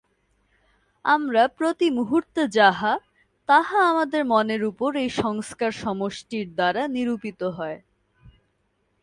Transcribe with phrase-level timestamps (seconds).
[1.05, 2.93] আমরা প্রতি মুহূর্তে যাহা,
[3.49, 7.79] তাহা আমাদের মনের উপর এই সংস্কার-সমষ্টির দ্বারা নিরূপিত হয়।